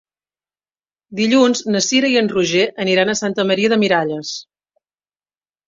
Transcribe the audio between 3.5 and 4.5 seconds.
Maria de Miralles.